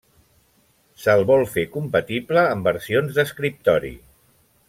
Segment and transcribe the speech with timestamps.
[1.01, 3.93] Se'l vol fer compatible amb versions d'escriptori.